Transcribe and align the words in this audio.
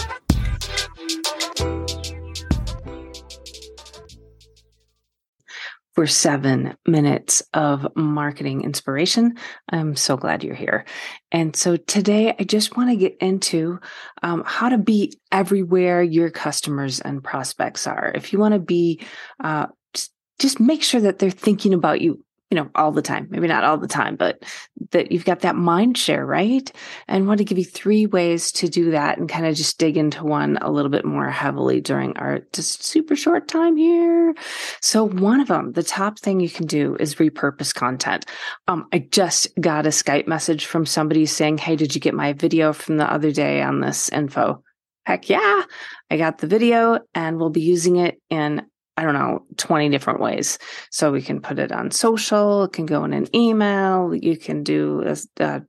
For 6.01 6.07
seven 6.07 6.75
minutes 6.87 7.43
of 7.53 7.87
marketing 7.95 8.63
inspiration. 8.63 9.35
I'm 9.71 9.97
so 9.97 10.17
glad 10.17 10.43
you're 10.43 10.55
here. 10.55 10.87
And 11.31 11.55
so 11.55 11.77
today 11.77 12.35
I 12.39 12.45
just 12.45 12.75
want 12.75 12.89
to 12.89 12.97
get 12.97 13.19
into 13.21 13.81
um, 14.23 14.43
how 14.47 14.71
to 14.71 14.79
be 14.79 15.19
everywhere 15.31 16.03
your 16.03 16.31
customers 16.31 17.01
and 17.01 17.23
prospects 17.23 17.87
are. 17.87 18.13
If 18.15 18.33
you 18.33 18.39
want 18.39 18.55
to 18.55 18.61
be, 18.61 19.03
uh, 19.45 19.67
just, 19.93 20.15
just 20.39 20.59
make 20.59 20.83
sure 20.83 21.03
that 21.03 21.19
they're 21.19 21.29
thinking 21.29 21.75
about 21.75 22.01
you 22.01 22.25
you 22.51 22.57
know, 22.57 22.69
all 22.75 22.91
the 22.91 23.03
time, 23.03 23.29
maybe 23.31 23.47
not 23.47 23.63
all 23.63 23.79
the 23.79 23.87
time, 23.87 24.17
but 24.17 24.43
that 24.91 25.13
you've 25.13 25.25
got 25.25 25.41
that 25.41 25.55
mind 25.55 25.97
share, 25.97 26.27
right? 26.27 26.71
And 27.07 27.23
I 27.23 27.27
want 27.27 27.39
to 27.39 27.45
give 27.45 27.59
you 27.59 27.65
three 27.65 28.07
ways 28.07 28.51
to 28.53 28.69
do 28.69 28.91
that 28.91 29.19
and 29.19 29.29
kind 29.29 29.47
of 29.47 29.55
just 29.55 29.79
dig 29.79 29.97
into 29.97 30.25
one 30.25 30.59
a 30.61 30.71
little 30.71 30.91
bit 30.91 31.05
more 31.05 31.31
heavily 31.31 31.81
during 31.81 32.17
our 32.17 32.41
just 32.53 32.83
super 32.83 33.15
short 33.15 33.47
time 33.47 33.77
here. 33.77 34.35
So 34.81 35.05
one 35.05 35.41
of 35.41 35.47
them, 35.47 35.73
the 35.73 35.85
top 35.85 36.19
thing 36.19 36.41
you 36.41 36.51
can 36.51 36.67
do 36.67 36.97
is 36.99 37.15
repurpose 37.17 37.73
content. 37.73 38.27
Um, 38.67 38.89
I 38.93 39.07
just 39.11 39.49
got 39.61 39.87
a 39.87 39.91
Skype 39.91 40.27
message 40.27 40.67
from 40.67 40.87
somebody 40.87 41.27
saying, 41.27 41.59
Hey, 41.59 41.77
did 41.77 41.95
you 41.95 42.01
get 42.01 42.15
my 42.15 42.33
video 42.33 42.73
from 42.73 42.97
the 42.97 43.11
other 43.11 43.31
day 43.31 43.63
on 43.63 43.81
this 43.81 44.09
info? 44.09 44.65
Heck 45.07 45.29
yeah, 45.29 45.63
I 46.11 46.17
got 46.17 46.39
the 46.39 46.47
video 46.47 47.01
and 47.15 47.39
we'll 47.39 47.51
be 47.51 47.63
using 47.63 47.97
it 47.97 48.21
in 48.29 48.67
I 49.01 49.03
don't 49.03 49.15
know, 49.15 49.47
20 49.57 49.89
different 49.89 50.21
ways. 50.21 50.59
So 50.91 51.11
we 51.11 51.23
can 51.23 51.41
put 51.41 51.59
it 51.59 51.73
on 51.73 51.91
social, 51.91 52.65
it 52.65 52.75
can 52.75 52.85
go 52.85 53.03
in 53.05 53.15
an 53.15 53.35
email, 53.35 54.15
you 54.15 54.37
can 54.37 54.63
do 54.63 55.03
a, 55.07 55.17
a 55.43 55.63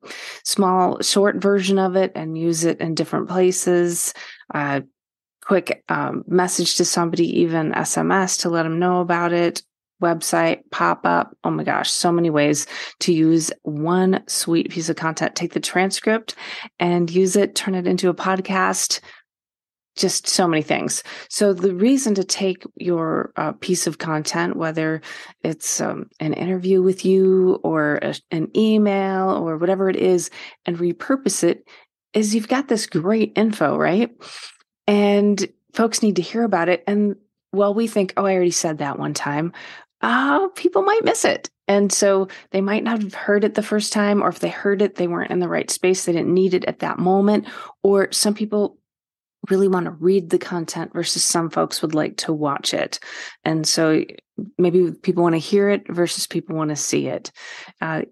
small, 0.44 1.02
short 1.02 1.38
version 1.38 1.80
of 1.80 1.96
it 1.96 2.12
and 2.14 2.38
use 2.38 2.66
it 2.66 2.82
in 2.82 2.94
different 2.94 3.30
places. 3.30 4.14
Uh, 4.54 4.82
quick 5.46 5.82
um, 5.88 6.26
message 6.28 6.76
to 6.76 6.84
somebody, 6.84 7.40
even 7.40 7.72
SMS 7.72 8.42
to 8.42 8.50
let 8.50 8.64
them 8.64 8.80
know 8.80 9.00
about 9.00 9.32
it. 9.32 9.64
Website, 10.02 10.64
pop 10.72 11.06
up. 11.06 11.38
Oh 11.46 11.52
my 11.52 11.64
gosh, 11.64 11.90
so 11.90 12.12
many 12.12 12.30
ways 12.30 12.68
to 13.00 13.14
use 13.14 13.50
one 13.62 14.24
sweet 14.28 14.72
piece 14.72 14.90
of 14.90 14.98
content. 14.98 15.36
Take 15.36 15.54
the 15.54 15.62
transcript 15.62 16.36
and 16.80 17.10
use 17.10 17.38
it, 17.38 17.56
turn 17.56 17.76
it 17.76 17.88
into 17.88 18.10
a 18.10 18.14
podcast, 18.14 19.00
just 19.96 20.28
so 20.28 20.48
many 20.48 20.62
things. 20.62 21.04
So 21.30 21.54
the 21.54 21.76
reason 21.76 22.16
to 22.16 22.24
take 22.24 22.64
your 22.76 23.32
uh, 23.36 23.52
piece 23.54 23.88
of 23.88 23.98
content, 23.98 24.56
whether 24.56 25.02
it's 25.44 25.82
um, 25.82 26.10
an 26.20 26.34
interview 26.34 26.82
with 26.82 27.04
you 27.06 27.60
or 27.64 28.00
a, 28.02 28.16
an 28.32 28.50
email 28.56 29.32
or 29.32 29.58
whatever 29.58 29.90
it 29.90 29.98
is, 29.98 30.30
and 30.66 30.78
repurpose 30.78 31.44
it, 31.44 31.68
is 32.14 32.34
you've 32.36 32.48
got 32.48 32.68
this 32.68 32.88
great 32.88 33.34
info, 33.36 33.78
right? 33.78 34.12
And 34.88 35.48
folks 35.74 36.02
need 36.02 36.18
to 36.18 36.22
hear 36.22 36.44
about 36.44 36.70
it. 36.70 36.84
And 36.88 37.16
well, 37.54 37.74
we 37.74 37.88
think, 37.88 38.14
oh, 38.18 38.26
I 38.26 38.34
already 38.34 38.52
said 38.52 38.78
that 38.78 39.00
one 39.00 39.14
time. 39.14 39.54
Uh, 40.02 40.48
people 40.50 40.82
might 40.82 41.04
miss 41.04 41.26
it. 41.26 41.50
And 41.68 41.92
so 41.92 42.28
they 42.50 42.60
might 42.60 42.84
not 42.84 43.02
have 43.02 43.14
heard 43.14 43.44
it 43.44 43.54
the 43.54 43.64
first 43.64 43.94
time, 43.94 44.22
or 44.22 44.30
if 44.30 44.40
they 44.40 44.50
heard 44.50 44.82
it, 44.82 44.96
they 44.96 45.08
weren't 45.08 45.32
in 45.32 45.40
the 45.40 45.48
right 45.48 45.70
space. 45.70 46.04
They 46.04 46.12
didn't 46.12 46.34
need 46.34 46.54
it 46.54 46.66
at 46.66 46.80
that 46.80 47.00
moment. 47.00 47.48
Or 47.84 48.12
some 48.12 48.34
people 48.34 48.78
really 49.50 49.68
want 49.68 49.86
to 49.86 49.92
read 49.92 50.30
the 50.30 50.38
content 50.38 50.94
versus 50.94 51.24
some 51.24 51.50
folks 51.50 51.82
would 51.82 51.96
like 51.96 52.18
to 52.18 52.34
watch 52.34 52.74
it. 52.74 53.00
And 53.44 53.68
so 53.68 54.04
maybe 54.58 54.92
people 54.92 55.24
want 55.24 55.36
to 55.36 55.40
hear 55.40 55.70
it 55.70 55.84
versus 55.90 56.28
people 56.28 56.56
want 56.56 56.70
to 56.70 56.76
see 56.76 57.08
it. 57.08 57.32
Uh, 57.82 58.04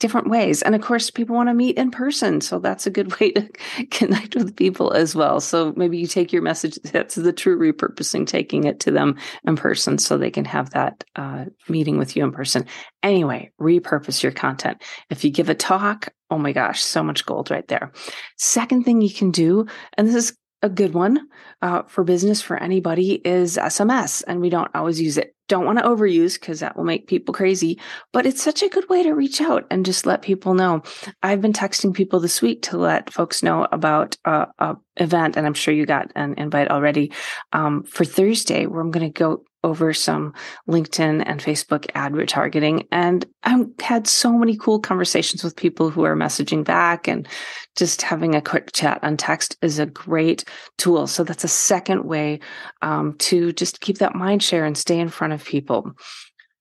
different 0.00 0.28
ways. 0.28 0.60
And 0.60 0.74
of 0.74 0.82
course, 0.82 1.10
people 1.10 1.34
want 1.34 1.48
to 1.48 1.54
meet 1.54 1.78
in 1.78 1.90
person. 1.90 2.42
So 2.42 2.58
that's 2.58 2.86
a 2.86 2.90
good 2.90 3.18
way 3.20 3.30
to 3.32 3.48
connect 3.90 4.34
with 4.34 4.54
people 4.56 4.92
as 4.92 5.14
well. 5.14 5.40
So 5.40 5.72
maybe 5.76 5.96
you 5.96 6.06
take 6.06 6.32
your 6.32 6.42
message, 6.42 6.78
that's 6.84 7.14
the 7.14 7.32
true 7.32 7.58
repurposing, 7.58 8.26
taking 8.26 8.64
it 8.64 8.80
to 8.80 8.90
them 8.90 9.16
in 9.46 9.56
person 9.56 9.96
so 9.96 10.18
they 10.18 10.30
can 10.30 10.44
have 10.44 10.70
that 10.70 11.04
uh, 11.16 11.46
meeting 11.70 11.96
with 11.96 12.16
you 12.16 12.24
in 12.24 12.32
person. 12.32 12.66
Anyway, 13.02 13.50
repurpose 13.58 14.22
your 14.22 14.32
content. 14.32 14.82
If 15.08 15.24
you 15.24 15.30
give 15.30 15.48
a 15.48 15.54
talk, 15.54 16.12
oh 16.30 16.38
my 16.38 16.52
gosh, 16.52 16.82
so 16.82 17.02
much 17.02 17.24
gold 17.24 17.50
right 17.50 17.66
there. 17.68 17.92
Second 18.36 18.84
thing 18.84 19.00
you 19.00 19.12
can 19.12 19.30
do, 19.30 19.66
and 19.96 20.06
this 20.06 20.16
is 20.16 20.36
a 20.64 20.68
good 20.70 20.94
one 20.94 21.28
uh, 21.60 21.82
for 21.82 22.04
business 22.04 22.40
for 22.40 22.56
anybody 22.56 23.20
is 23.22 23.58
SMS, 23.58 24.24
and 24.26 24.40
we 24.40 24.48
don't 24.48 24.74
always 24.74 24.98
use 24.98 25.18
it. 25.18 25.36
Don't 25.48 25.66
want 25.66 25.78
to 25.78 25.84
overuse 25.84 26.40
because 26.40 26.60
that 26.60 26.76
will 26.76 26.84
make 26.84 27.06
people 27.06 27.34
crazy, 27.34 27.78
but 28.12 28.26
it's 28.26 28.42
such 28.42 28.62
a 28.62 28.68
good 28.68 28.88
way 28.88 29.02
to 29.02 29.12
reach 29.12 29.40
out 29.40 29.66
and 29.70 29.84
just 29.84 30.06
let 30.06 30.22
people 30.22 30.54
know. 30.54 30.82
I've 31.22 31.40
been 31.40 31.52
texting 31.52 31.92
people 31.92 32.20
this 32.20 32.40
week 32.40 32.62
to 32.62 32.78
let 32.78 33.12
folks 33.12 33.42
know 33.42 33.66
about 33.70 34.16
uh, 34.24 34.46
a 34.58 34.76
event, 34.96 35.36
and 35.36 35.46
I'm 35.46 35.54
sure 35.54 35.74
you 35.74 35.86
got 35.86 36.12
an 36.14 36.34
invite 36.38 36.70
already 36.70 37.12
um, 37.52 37.82
for 37.84 38.04
Thursday, 38.04 38.66
where 38.66 38.80
I'm 38.80 38.90
going 38.90 39.12
to 39.12 39.18
go 39.18 39.44
over 39.64 39.94
some 39.94 40.34
LinkedIn 40.68 41.24
and 41.26 41.42
Facebook 41.42 41.86
ad 41.94 42.12
retargeting. 42.12 42.86
And 42.92 43.24
I've 43.42 43.66
had 43.80 44.06
so 44.06 44.32
many 44.32 44.56
cool 44.56 44.78
conversations 44.78 45.42
with 45.42 45.56
people 45.56 45.90
who 45.90 46.04
are 46.04 46.14
messaging 46.14 46.64
back 46.64 47.08
and 47.08 47.26
just 47.74 48.02
having 48.02 48.34
a 48.34 48.42
quick 48.42 48.72
chat 48.72 49.02
on 49.02 49.16
text 49.16 49.56
is 49.62 49.78
a 49.78 49.86
great 49.86 50.44
tool. 50.76 51.06
So 51.06 51.24
that's 51.24 51.44
a 51.44 51.48
second 51.48 52.04
way 52.04 52.40
um, 52.82 53.16
to 53.20 53.52
just 53.52 53.80
keep 53.80 53.98
that 53.98 54.14
mind 54.14 54.42
share 54.42 54.66
and 54.66 54.76
stay 54.76 55.00
in 55.00 55.08
front 55.08 55.32
of 55.34 55.44
people. 55.44 55.92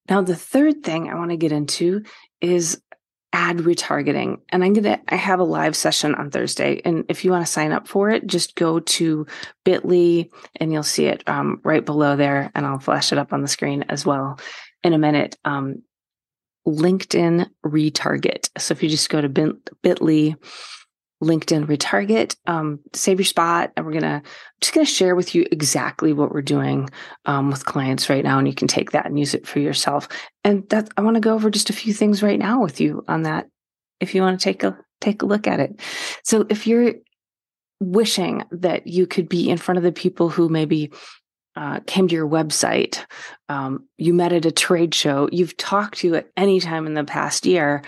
Now, 0.09 0.21
the 0.21 0.35
third 0.35 0.83
thing 0.83 1.09
I 1.09 1.15
want 1.15 1.31
to 1.31 1.37
get 1.37 1.51
into 1.51 2.03
is 2.41 2.81
ad 3.33 3.57
retargeting. 3.57 4.37
And 4.49 4.63
I'm 4.63 4.73
going 4.73 4.83
to, 4.83 4.99
I 5.07 5.15
have 5.15 5.39
a 5.39 5.43
live 5.43 5.75
session 5.75 6.13
on 6.15 6.29
Thursday. 6.29 6.81
And 6.85 7.05
if 7.09 7.25
you 7.25 7.31
want 7.31 7.45
to 7.45 7.51
sign 7.51 7.71
up 7.71 7.87
for 7.87 8.11
it, 8.11 8.27
just 8.27 8.55
go 8.55 8.79
to 8.79 9.25
bit.ly 9.65 10.29
and 10.59 10.71
you'll 10.71 10.83
see 10.83 11.05
it 11.05 11.27
um, 11.27 11.59
right 11.63 11.83
below 11.83 12.15
there. 12.15 12.51
And 12.53 12.65
I'll 12.65 12.79
flash 12.79 13.11
it 13.11 13.17
up 13.17 13.33
on 13.33 13.41
the 13.41 13.47
screen 13.47 13.83
as 13.89 14.05
well 14.05 14.39
in 14.83 14.93
a 14.93 14.99
minute. 14.99 15.35
Um, 15.43 15.81
LinkedIn 16.67 17.49
retarget. 17.65 18.49
So 18.57 18.73
if 18.73 18.83
you 18.83 18.89
just 18.89 19.09
go 19.09 19.19
to 19.19 19.29
bit.ly 19.29 20.35
LinkedIn 21.23 21.65
retarget, 21.65 22.35
um, 22.47 22.79
save 22.93 23.19
your 23.19 23.25
spot. 23.25 23.71
And 23.75 23.85
we're 23.85 23.93
gonna 23.93 24.21
I'm 24.23 24.59
just 24.61 24.73
gonna 24.73 24.85
share 24.85 25.15
with 25.15 25.35
you 25.35 25.45
exactly 25.51 26.13
what 26.13 26.31
we're 26.31 26.41
doing 26.41 26.89
um, 27.25 27.49
with 27.49 27.65
clients 27.65 28.09
right 28.09 28.23
now, 28.23 28.37
and 28.39 28.47
you 28.47 28.53
can 28.53 28.67
take 28.67 28.91
that 28.91 29.05
and 29.05 29.19
use 29.19 29.33
it 29.33 29.47
for 29.47 29.59
yourself. 29.59 30.07
And 30.43 30.67
that 30.69 30.89
I 30.97 31.01
want 31.01 31.15
to 31.15 31.21
go 31.21 31.33
over 31.33 31.49
just 31.49 31.69
a 31.69 31.73
few 31.73 31.93
things 31.93 32.23
right 32.23 32.39
now 32.39 32.61
with 32.61 32.79
you 32.79 33.03
on 33.07 33.23
that. 33.23 33.47
If 33.99 34.13
you 34.13 34.21
want 34.21 34.39
to 34.39 34.43
take 34.43 34.63
a 34.63 34.77
take 35.01 35.21
a 35.21 35.25
look 35.25 35.47
at 35.47 35.59
it, 35.59 35.79
so 36.23 36.45
if 36.49 36.67
you're 36.67 36.95
wishing 37.79 38.43
that 38.51 38.87
you 38.87 39.05
could 39.05 39.27
be 39.27 39.49
in 39.49 39.57
front 39.57 39.77
of 39.77 39.83
the 39.83 39.91
people 39.91 40.29
who 40.29 40.49
maybe 40.49 40.91
uh, 41.55 41.79
came 41.85 42.07
to 42.07 42.15
your 42.15 42.27
website, 42.27 43.05
um, 43.49 43.87
you 43.97 44.13
met 44.13 44.33
at 44.33 44.45
a 44.45 44.51
trade 44.51 44.95
show, 44.95 45.29
you've 45.31 45.55
talked 45.57 45.99
to 45.99 46.15
at 46.15 46.27
any 46.35 46.59
time 46.59 46.87
in 46.87 46.93
the 46.93 47.03
past 47.03 47.45
year, 47.45 47.83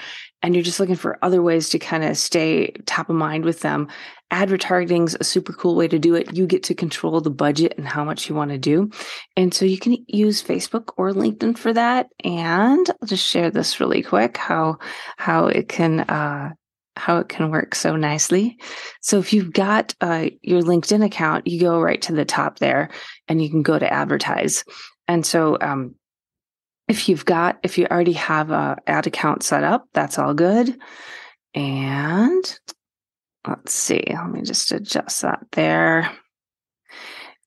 and 0.45 0.53
you're 0.53 0.63
just 0.63 0.79
looking 0.79 0.95
for 0.95 1.17
other 1.23 1.41
ways 1.41 1.69
to 1.69 1.79
kind 1.79 2.03
of 2.03 2.15
stay 2.15 2.69
top 2.85 3.09
of 3.09 3.15
mind 3.15 3.45
with 3.45 3.61
them, 3.61 3.87
ad 4.29 4.49
retargeting 4.49 5.07
is 5.07 5.17
a 5.19 5.23
super 5.23 5.51
cool 5.51 5.75
way 5.75 5.87
to 5.87 5.97
do 5.97 6.13
it. 6.13 6.35
You 6.35 6.45
get 6.45 6.61
to 6.65 6.75
control 6.75 7.19
the 7.19 7.31
budget 7.31 7.73
and 7.77 7.87
how 7.87 8.03
much 8.03 8.29
you 8.29 8.35
want 8.35 8.51
to 8.51 8.59
do. 8.59 8.91
And 9.35 9.51
so 9.55 9.65
you 9.65 9.79
can 9.79 9.97
use 10.07 10.43
Facebook 10.43 10.93
or 10.97 11.13
LinkedIn 11.13 11.57
for 11.57 11.73
that. 11.73 12.09
And 12.23 12.87
I'll 12.87 13.07
just 13.07 13.25
share 13.25 13.49
this 13.49 13.79
really 13.79 14.03
quick 14.03 14.37
how 14.37 14.77
how 15.17 15.47
it 15.47 15.67
can 15.67 16.01
uh, 16.01 16.51
how 16.95 17.17
it 17.17 17.27
can 17.27 17.49
work 17.49 17.73
so 17.73 17.95
nicely. 17.95 18.59
So 19.01 19.17
if 19.17 19.33
you've 19.33 19.51
got 19.51 19.95
uh, 19.99 20.27
your 20.43 20.61
LinkedIn 20.61 21.03
account, 21.03 21.47
you 21.47 21.59
go 21.59 21.81
right 21.81 22.03
to 22.03 22.13
the 22.13 22.23
top 22.23 22.59
there 22.59 22.91
and 23.27 23.41
you 23.41 23.49
can 23.49 23.63
go 23.63 23.79
to 23.79 23.91
advertise. 23.91 24.63
And 25.07 25.25
so 25.25 25.57
um, 25.59 25.95
if 26.87 27.09
you've 27.09 27.25
got, 27.25 27.59
if 27.63 27.77
you 27.77 27.87
already 27.89 28.13
have 28.13 28.51
a 28.51 28.77
ad 28.87 29.07
account 29.07 29.43
set 29.43 29.63
up, 29.63 29.87
that's 29.93 30.19
all 30.19 30.33
good. 30.33 30.77
And 31.53 32.59
let's 33.47 33.73
see, 33.73 34.03
let 34.07 34.29
me 34.29 34.41
just 34.41 34.71
adjust 34.71 35.21
that 35.21 35.45
there. 35.51 36.11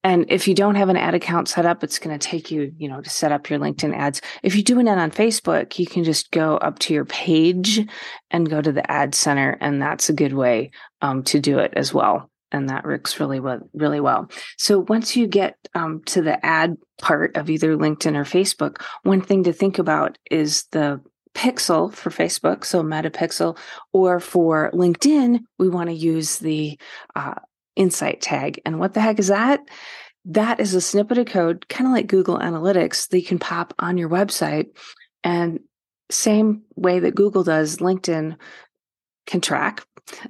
And 0.04 0.26
if 0.28 0.46
you 0.46 0.54
don't 0.54 0.76
have 0.76 0.88
an 0.88 0.96
ad 0.96 1.14
account 1.14 1.48
set 1.48 1.66
up, 1.66 1.82
it's 1.82 1.98
going 1.98 2.16
to 2.16 2.24
take 2.28 2.50
you, 2.50 2.72
you 2.78 2.88
know, 2.88 3.00
to 3.00 3.10
set 3.10 3.32
up 3.32 3.50
your 3.50 3.58
LinkedIn 3.58 3.96
ads. 3.96 4.20
If 4.42 4.54
you're 4.54 4.62
doing 4.62 4.86
it 4.86 4.96
on 4.96 5.10
Facebook, 5.10 5.78
you 5.78 5.86
can 5.86 6.04
just 6.04 6.30
go 6.30 6.56
up 6.56 6.78
to 6.80 6.94
your 6.94 7.04
page 7.04 7.84
and 8.30 8.48
go 8.48 8.62
to 8.62 8.72
the 8.72 8.88
ad 8.90 9.14
center. 9.14 9.58
And 9.60 9.82
that's 9.82 10.08
a 10.08 10.12
good 10.12 10.32
way 10.32 10.70
um, 11.02 11.24
to 11.24 11.40
do 11.40 11.58
it 11.58 11.72
as 11.74 11.92
well. 11.92 12.30
And 12.52 12.68
that 12.68 12.84
works 12.84 13.20
really 13.20 13.40
well 13.40 13.60
really 13.74 14.00
well. 14.00 14.30
So 14.56 14.80
once 14.80 15.16
you 15.16 15.26
get 15.26 15.56
um, 15.74 16.02
to 16.06 16.22
the 16.22 16.44
ad 16.44 16.76
part 17.00 17.36
of 17.36 17.48
either 17.48 17.76
linkedin 17.76 18.16
or 18.16 18.24
facebook 18.24 18.82
one 19.04 19.20
thing 19.20 19.44
to 19.44 19.52
think 19.52 19.78
about 19.78 20.18
is 20.30 20.64
the 20.72 21.00
pixel 21.34 21.92
for 21.92 22.10
facebook 22.10 22.64
so 22.64 22.82
metapixel 22.82 23.56
or 23.92 24.18
for 24.18 24.72
linkedin 24.72 25.38
we 25.58 25.68
want 25.68 25.88
to 25.88 25.94
use 25.94 26.38
the 26.38 26.76
uh, 27.14 27.34
insight 27.78 28.20
tag. 28.20 28.60
And 28.66 28.78
what 28.78 28.92
the 28.92 29.00
heck 29.00 29.18
is 29.18 29.28
that? 29.28 29.60
That 30.26 30.60
is 30.60 30.74
a 30.74 30.80
snippet 30.80 31.16
of 31.16 31.26
code 31.26 31.66
kind 31.68 31.86
of 31.86 31.92
like 31.92 32.08
google 32.08 32.38
analytics 32.38 33.08
that 33.08 33.18
you 33.18 33.24
can 33.24 33.38
pop 33.38 33.72
on 33.78 33.96
your 33.96 34.10
website 34.10 34.66
and 35.24 35.60
same 36.10 36.62
way 36.74 36.98
that 36.98 37.14
google 37.14 37.44
does 37.44 37.78
linkedin 37.78 38.36
can 39.28 39.40
track 39.40 39.86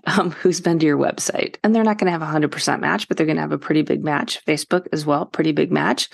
um, 0.07 0.31
who's 0.33 0.61
been 0.61 0.79
to 0.79 0.87
your 0.87 0.99
website. 0.99 1.57
And 1.63 1.75
they're 1.75 1.85
not 1.85 1.99
going 1.99 2.13
to 2.13 2.19
have 2.19 2.23
a 2.23 2.27
100% 2.49 2.81
match, 2.81 3.09
but 3.09 3.17
they're 3.17 3.27
going 3.27 3.37
to 3.37 3.43
have 3.43 3.53
a 3.53 3.59
pretty 3.59 3.83
big 3.83 4.05
match. 4.05 4.45
Facebook 4.45 4.87
as 4.93 5.07
well, 5.07 5.25
pretty 5.25 5.53
big 5.53 5.73
match. 5.73 6.09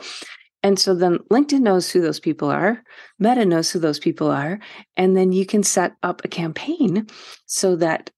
And 0.63 0.79
so 0.79 0.95
then 0.95 1.19
LinkedIn 1.31 1.61
knows 1.61 1.91
who 1.91 2.01
those 2.01 2.21
people 2.21 2.51
are, 2.51 2.83
Meta 3.19 3.45
knows 3.45 3.71
who 3.71 3.79
those 3.79 3.99
people 3.99 4.31
are. 4.31 4.59
And 4.97 5.17
then 5.17 5.33
you 5.33 5.45
can 5.45 5.63
set 5.63 5.93
up 6.03 6.23
a 6.25 6.29
campaign 6.29 7.07
so 7.47 7.77
that 7.77 8.11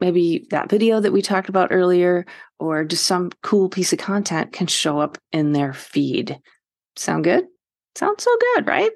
maybe 0.00 0.46
that 0.50 0.70
video 0.70 1.00
that 1.00 1.12
we 1.12 1.20
talked 1.20 1.48
about 1.48 1.72
earlier 1.72 2.26
or 2.58 2.84
just 2.84 3.04
some 3.04 3.30
cool 3.42 3.68
piece 3.68 3.92
of 3.92 3.98
content 3.98 4.52
can 4.52 4.66
show 4.66 5.00
up 5.00 5.18
in 5.32 5.52
their 5.52 5.72
feed. 5.72 6.38
Sound 6.96 7.24
good? 7.24 7.46
Sounds 7.96 8.22
so 8.22 8.36
good, 8.54 8.66
right? 8.68 8.92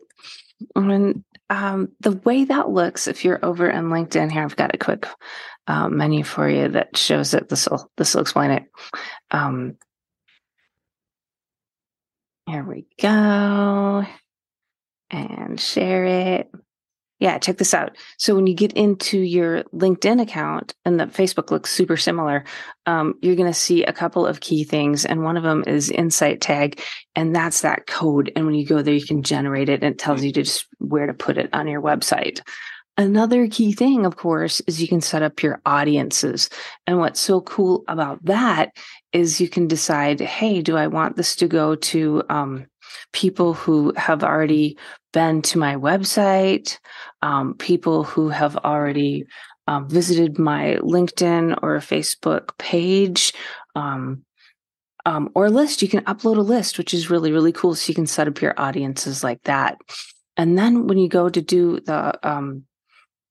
And 0.76 1.25
um, 1.50 1.91
the 2.00 2.12
way 2.12 2.44
that 2.44 2.70
looks, 2.70 3.06
if 3.06 3.25
you're 3.25 3.44
over 3.44 3.69
in 3.69 3.87
LinkedIn 3.87 4.32
here, 4.32 4.43
I've 4.43 4.56
got 4.56 4.75
a 4.75 4.79
quick 4.79 5.06
uh, 5.67 5.88
menu 5.88 6.25
for 6.25 6.49
you 6.49 6.69
that 6.69 6.96
shows 6.96 7.35
it. 7.35 7.49
This 7.49 7.69
will 7.69 7.91
this 7.96 8.14
will 8.14 8.23
explain 8.23 8.50
it. 8.50 8.64
Um, 9.31 9.76
here 12.46 12.64
we 12.64 12.87
go, 13.00 14.05
and 15.11 15.61
share 15.61 16.05
it 16.05 16.50
yeah, 17.20 17.38
check 17.38 17.58
this 17.58 17.75
out. 17.75 17.96
So 18.19 18.34
when 18.34 18.46
you 18.46 18.55
get 18.55 18.72
into 18.72 19.19
your 19.19 19.62
LinkedIn 19.64 20.20
account 20.20 20.75
and 20.84 20.99
the 20.99 21.06
Facebook 21.06 21.50
looks 21.50 21.70
super 21.70 21.96
similar, 21.96 22.44
um, 22.87 23.14
you're 23.22 23.37
going 23.37 23.50
to 23.50 23.58
see 23.58 23.84
a 23.84 23.93
couple 23.93 24.26
of 24.26 24.40
key 24.40 24.64
things. 24.64 25.05
And 25.05 25.22
one 25.22 25.37
of 25.37 25.44
them 25.44 25.64
is 25.66 25.90
insight 25.90 26.40
tag. 26.40 26.81
And 27.14 27.34
that's 27.34 27.61
that 27.61 27.87
code. 27.87 28.32
And 28.34 28.46
when 28.46 28.56
you 28.56 28.66
go 28.66 28.82
there, 28.82 28.94
you 28.94 29.06
can 29.06 29.22
generate 29.22 29.69
it 29.69 29.82
and 29.82 29.94
it 29.94 29.99
tells 29.99 30.25
you 30.25 30.32
to 30.32 30.43
just 30.43 30.66
where 30.78 31.06
to 31.06 31.14
put 31.14 31.38
it 31.38 31.50
on 31.52 31.69
your 31.69 31.81
website. 31.81 32.40
Another 32.96 33.49
key 33.49 33.72
thing, 33.72 34.06
of 34.06 34.16
course, 34.16 34.61
is 34.69 34.81
you 34.81 34.87
can 34.87 35.00
set 35.00 35.22
up 35.22 35.43
your 35.43 35.61
audiences. 35.66 36.49
And 36.87 36.99
what's 36.99 37.20
so 37.20 37.40
cool 37.40 37.82
about 37.88 38.25
that 38.25 38.70
is 39.12 39.40
you 39.40 39.49
can 39.49 39.66
decide, 39.66 40.20
hey, 40.20 40.62
do 40.62 40.76
I 40.76 40.87
want 40.87 41.16
this 41.16 41.34
to 41.37 41.49
go 41.49 41.75
to 41.75 42.22
um, 42.28 42.66
people 43.12 43.55
who 43.55 43.93
have 43.96 44.23
already 44.23 44.76
been 45.12 45.43
to 45.43 45.58
my 45.58 45.76
website, 45.76 46.79
um, 47.23 47.55
people 47.55 48.05
who 48.05 48.29
have 48.29 48.56
already 48.58 49.25
um, 49.67 49.88
visited 49.88 50.38
my 50.38 50.79
LinkedIn 50.81 51.58
or 51.62 51.79
Facebook 51.79 52.56
page, 52.58 53.32
um, 53.75 54.23
um, 55.06 55.31
or 55.35 55.50
list. 55.50 55.82
You 55.82 55.88
can 55.88 56.05
upload 56.05 56.37
a 56.37 56.43
list, 56.43 56.79
which 56.79 56.93
is 56.94 57.11
really, 57.11 57.32
really 57.32 57.52
cool. 57.52 57.75
So 57.75 57.91
you 57.91 57.94
can 57.94 58.06
set 58.06 58.29
up 58.29 58.43
your 58.43 58.58
audiences 58.58 59.23
like 59.23 59.43
that. 59.44 59.79
And 60.37 60.58
then 60.58 60.87
when 60.87 60.99
you 60.99 61.08
go 61.08 61.29
to 61.29 61.43
do 61.43 61.81
the 61.81 62.19
um, 62.29 62.64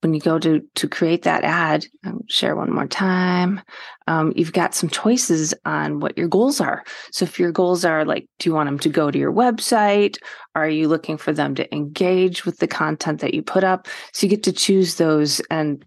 when 0.04 0.12
you 0.12 0.20
go 0.20 0.38
to 0.38 0.60
to 0.74 0.86
create 0.86 1.22
that 1.22 1.42
ad, 1.42 1.86
um, 2.04 2.20
share 2.28 2.54
one 2.54 2.70
more 2.70 2.86
time. 2.86 3.62
Um, 4.06 4.34
you've 4.36 4.52
got 4.52 4.74
some 4.74 4.90
choices 4.90 5.54
on 5.64 5.98
what 5.98 6.18
your 6.18 6.28
goals 6.28 6.60
are. 6.60 6.84
So 7.10 7.24
if 7.24 7.40
your 7.40 7.50
goals 7.50 7.86
are 7.86 8.04
like, 8.04 8.28
do 8.38 8.50
you 8.50 8.54
want 8.54 8.68
them 8.68 8.78
to 8.80 8.90
go 8.90 9.10
to 9.10 9.18
your 9.18 9.32
website? 9.32 10.18
Are 10.54 10.68
you 10.68 10.88
looking 10.88 11.16
for 11.16 11.32
them 11.32 11.54
to 11.54 11.74
engage 11.74 12.44
with 12.44 12.58
the 12.58 12.68
content 12.68 13.20
that 13.22 13.32
you 13.32 13.42
put 13.42 13.64
up? 13.64 13.88
So 14.12 14.26
you 14.26 14.30
get 14.30 14.42
to 14.42 14.52
choose 14.52 14.96
those, 14.96 15.40
and 15.50 15.82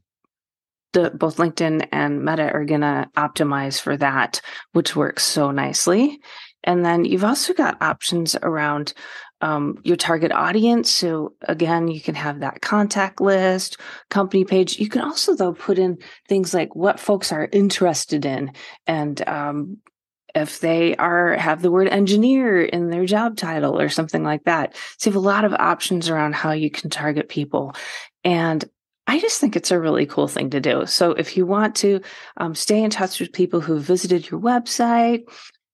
the 0.93 1.11
both 1.11 1.37
LinkedIn 1.37 1.87
and 1.91 2.25
Meta 2.25 2.51
are 2.51 2.65
going 2.65 2.81
to 2.81 3.07
optimize 3.15 3.79
for 3.79 3.95
that, 3.97 4.41
which 4.73 4.95
works 4.95 5.23
so 5.23 5.51
nicely. 5.51 6.19
And 6.63 6.83
then 6.83 7.05
you've 7.05 7.23
also 7.23 7.53
got 7.53 7.81
options 7.81 8.35
around 8.41 8.93
um, 9.41 9.79
your 9.83 9.97
target 9.97 10.31
audience. 10.31 10.89
So 10.89 11.33
again, 11.41 11.87
you 11.87 12.01
can 12.01 12.15
have 12.15 12.39
that 12.39 12.61
contact 12.61 13.21
list, 13.21 13.77
company 14.09 14.45
page. 14.45 14.79
You 14.79 14.89
can 14.89 15.01
also 15.01 15.35
though 15.35 15.53
put 15.53 15.77
in 15.77 15.99
things 16.27 16.53
like 16.53 16.75
what 16.75 16.99
folks 16.99 17.31
are 17.31 17.49
interested 17.51 18.25
in 18.25 18.51
and 18.87 19.27
um, 19.27 19.77
if 20.35 20.59
they 20.59 20.95
are 20.97 21.35
have 21.37 21.61
the 21.61 21.71
word 21.71 21.87
engineer 21.87 22.61
in 22.61 22.89
their 22.89 23.05
job 23.05 23.37
title 23.37 23.79
or 23.79 23.89
something 23.89 24.23
like 24.23 24.43
that. 24.43 24.75
So 24.97 25.09
you 25.09 25.13
have 25.13 25.23
a 25.23 25.25
lot 25.25 25.45
of 25.45 25.53
options 25.53 26.09
around 26.09 26.35
how 26.35 26.51
you 26.51 26.69
can 26.69 26.89
target 26.89 27.29
people. 27.29 27.75
And 28.23 28.63
I 29.07 29.19
just 29.19 29.39
think 29.39 29.55
it's 29.55 29.71
a 29.71 29.79
really 29.79 30.05
cool 30.05 30.27
thing 30.27 30.49
to 30.49 30.59
do. 30.59 30.85
So 30.85 31.11
if 31.11 31.37
you 31.37 31.45
want 31.45 31.75
to 31.77 32.01
um, 32.35 32.53
stay 32.53 32.83
in 32.83 32.89
touch 32.89 33.19
with 33.19 33.31
people 33.31 33.61
who 33.61 33.79
visited 33.79 34.29
your 34.29 34.39
website, 34.39 35.23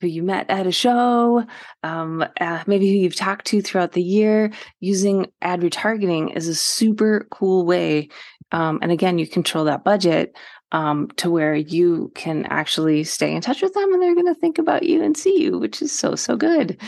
who 0.04 0.10
you 0.10 0.22
met 0.22 0.50
at 0.50 0.68
a 0.68 0.72
show, 0.72 1.46
um, 1.82 2.24
uh, 2.40 2.64
maybe 2.68 2.88
who 2.88 2.98
you've 2.98 3.16
talked 3.16 3.46
to 3.48 3.62
throughout 3.62 3.94
the 3.94 4.04
year. 4.04 4.52
Using 4.80 5.32
ad 5.42 5.62
retargeting 5.62 6.36
is 6.36 6.48
a 6.48 6.56
super 6.56 7.28
cool 7.32 7.66
way. 7.66 8.10
Um, 8.52 8.80
and 8.82 8.92
again, 8.92 9.18
you 9.18 9.26
control 9.26 9.66
that 9.66 9.84
budget 9.84 10.38
um, 10.74 11.10
to 11.18 11.30
where 11.30 11.56
you 11.56 12.12
can 12.16 12.46
actually 12.46 13.04
stay 13.04 13.34
in 13.34 13.42
touch 13.42 13.62
with 13.62 13.74
them 13.74 13.94
and 13.94 14.02
they're 14.02 14.16
going 14.16 14.34
to 14.34 14.40
think 14.40 14.58
about 14.58 14.84
you 14.84 15.02
and 15.02 15.16
see 15.16 15.42
you, 15.42 15.58
which 15.58 15.82
is 15.82 15.92
so, 15.92 16.16
so 16.16 16.36
good. 16.36 16.80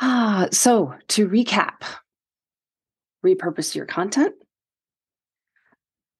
Ah, 0.00 0.48
so 0.52 0.94
to 1.08 1.28
recap, 1.28 1.82
repurpose 3.24 3.74
your 3.74 3.86
content, 3.86 4.34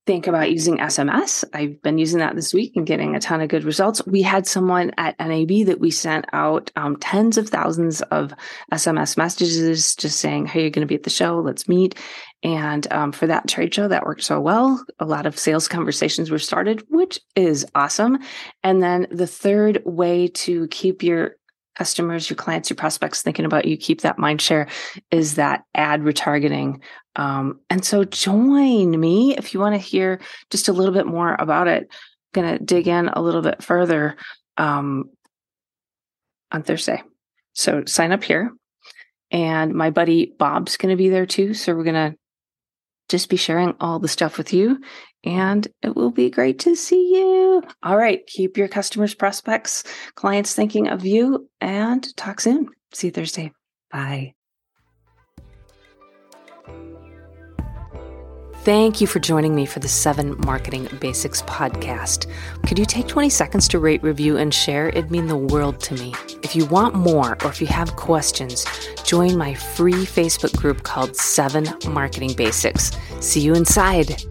think 0.06 0.26
about 0.26 0.50
using 0.50 0.78
SMS. 0.78 1.44
I've 1.52 1.80
been 1.82 1.98
using 1.98 2.18
that 2.18 2.34
this 2.34 2.54
week 2.54 2.72
and 2.74 2.86
getting 2.86 3.14
a 3.14 3.20
ton 3.20 3.40
of 3.40 3.48
good 3.48 3.64
results. 3.64 4.04
We 4.06 4.22
had 4.22 4.46
someone 4.46 4.92
at 4.96 5.18
NAB 5.18 5.66
that 5.66 5.78
we 5.78 5.90
sent 5.90 6.24
out 6.32 6.70
um, 6.76 6.96
tens 6.96 7.36
of 7.36 7.48
thousands 7.48 8.00
of 8.02 8.34
SMS 8.72 9.16
messages 9.16 9.94
just 9.94 10.18
saying, 10.18 10.46
Hey, 10.46 10.62
you're 10.62 10.70
going 10.70 10.86
to 10.86 10.86
be 10.86 10.94
at 10.94 11.02
the 11.02 11.10
show. 11.10 11.38
Let's 11.38 11.68
meet. 11.68 11.96
And 12.42 12.90
um, 12.92 13.12
for 13.12 13.26
that 13.26 13.48
trade 13.48 13.74
show, 13.74 13.88
that 13.88 14.06
worked 14.06 14.24
so 14.24 14.40
well. 14.40 14.82
A 14.98 15.04
lot 15.04 15.26
of 15.26 15.38
sales 15.38 15.68
conversations 15.68 16.30
were 16.30 16.38
started, 16.38 16.82
which 16.88 17.20
is 17.36 17.66
awesome. 17.74 18.18
And 18.62 18.82
then 18.82 19.06
the 19.10 19.26
third 19.26 19.82
way 19.84 20.28
to 20.28 20.66
keep 20.68 21.02
your 21.02 21.36
customers, 21.76 22.28
your 22.28 22.36
clients, 22.36 22.68
your 22.68 22.76
prospects 22.76 23.22
thinking 23.22 23.44
about 23.44 23.64
you, 23.64 23.76
keep 23.76 24.02
that 24.02 24.18
mind 24.18 24.40
share 24.40 24.68
is 25.10 25.36
that 25.36 25.64
ad 25.74 26.02
retargeting. 26.02 26.80
Um, 27.16 27.60
and 27.68 27.84
so 27.84 28.04
join 28.04 28.98
me 28.98 29.36
if 29.36 29.52
you 29.52 29.60
want 29.60 29.74
to 29.74 29.80
hear 29.80 30.20
just 30.50 30.68
a 30.68 30.72
little 30.72 30.94
bit 30.94 31.06
more 31.06 31.36
about 31.38 31.68
it. 31.68 31.88
I'm 31.90 32.42
going 32.42 32.58
to 32.58 32.64
dig 32.64 32.88
in 32.88 33.08
a 33.08 33.20
little 33.20 33.42
bit 33.42 33.62
further 33.62 34.16
um, 34.56 35.10
on 36.52 36.62
Thursday. 36.62 37.02
So 37.52 37.84
sign 37.86 38.12
up 38.12 38.22
here. 38.22 38.52
And 39.32 39.74
my 39.74 39.90
buddy 39.90 40.32
Bob's 40.38 40.76
going 40.76 40.90
to 40.90 40.96
be 40.96 41.08
there 41.08 41.26
too. 41.26 41.54
So 41.54 41.74
we're 41.74 41.84
going 41.84 42.12
to 42.12 42.16
just 43.08 43.28
be 43.28 43.36
sharing 43.36 43.74
all 43.80 43.98
the 43.98 44.08
stuff 44.08 44.38
with 44.38 44.52
you 44.52 44.80
and 45.24 45.66
it 45.82 45.94
will 45.94 46.10
be 46.10 46.30
great 46.30 46.60
to 46.60 46.74
see 46.74 47.14
you. 47.14 47.62
All 47.82 47.96
right. 47.96 48.26
Keep 48.26 48.56
your 48.56 48.68
customers, 48.68 49.14
prospects, 49.14 49.84
clients 50.14 50.54
thinking 50.54 50.88
of 50.88 51.04
you 51.04 51.48
and 51.60 52.16
talk 52.16 52.40
soon. 52.40 52.68
See 52.92 53.08
you 53.08 53.12
Thursday. 53.12 53.52
Bye. 53.90 54.34
Thank 58.62 59.00
you 59.00 59.06
for 59.06 59.20
joining 59.20 59.54
me 59.54 59.64
for 59.64 59.80
the 59.80 59.88
7 59.88 60.36
Marketing 60.44 60.86
Basics 61.00 61.40
podcast. 61.42 62.26
Could 62.66 62.78
you 62.78 62.84
take 62.84 63.08
20 63.08 63.30
seconds 63.30 63.66
to 63.68 63.78
rate, 63.78 64.02
review, 64.02 64.36
and 64.36 64.52
share? 64.52 64.90
It'd 64.90 65.10
mean 65.10 65.28
the 65.28 65.36
world 65.36 65.80
to 65.80 65.94
me. 65.94 66.14
If 66.42 66.54
you 66.54 66.66
want 66.66 66.94
more 66.94 67.38
or 67.42 67.48
if 67.48 67.62
you 67.62 67.66
have 67.68 67.96
questions, 67.96 68.66
join 69.02 69.38
my 69.38 69.54
free 69.54 70.04
Facebook 70.04 70.54
group 70.58 70.82
called 70.82 71.16
7 71.16 71.68
Marketing 71.88 72.34
Basics. 72.34 72.90
See 73.20 73.40
you 73.40 73.54
inside. 73.54 74.22